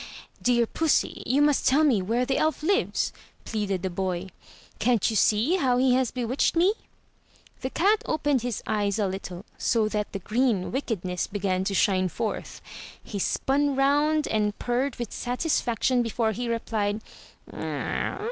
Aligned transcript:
"Dear 0.41 0.65
pussy, 0.65 1.21
you 1.27 1.43
must 1.43 1.67
tell 1.67 1.83
me 1.83 2.01
where 2.01 2.25
the 2.25 2.39
elf 2.39 2.63
lives!" 2.63 3.13
pleaded 3.45 3.83
the 3.83 3.89
boy. 3.91 4.29
"Can't 4.79 5.07
you 5.11 5.15
see 5.15 5.57
how 5.57 5.77
he 5.77 5.93
has 5.93 6.09
bewitched 6.09 6.55
me?" 6.55 6.73
The 7.59 7.69
cat 7.69 8.01
opened 8.07 8.41
his 8.41 8.63
eyes 8.65 8.97
a 8.97 9.05
little, 9.05 9.45
so 9.59 9.87
that 9.89 10.11
the 10.11 10.17
green 10.17 10.71
wickedness 10.71 11.27
began 11.27 11.63
to 11.65 11.75
shine 11.75 12.09
forth. 12.09 12.63
He 13.03 13.19
spun 13.19 13.75
round 13.75 14.27
and 14.27 14.57
purred 14.57 14.95
with 14.95 15.13
satis 15.13 15.61
faction 15.61 16.01
before 16.01 16.31
he 16.31 16.49
replied. 16.49 17.01